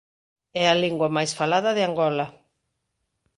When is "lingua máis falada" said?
0.83-1.75